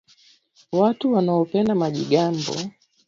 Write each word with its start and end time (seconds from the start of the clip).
Watu 0.71 1.11
wanaopenda 1.13 1.75
majigambo 1.75 2.55